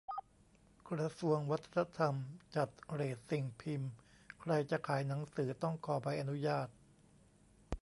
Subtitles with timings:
[0.89, 2.15] กระทรวงวัฒนธรรม
[2.55, 3.91] 'จัดเรต' สิ่งพิมพ์
[4.39, 6.67] ใครจะขายหนังสือต้องขอใบอนุญาต